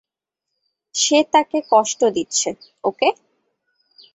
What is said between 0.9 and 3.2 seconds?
সে তাকে কষ্ট দিচ্ছে, ওকে?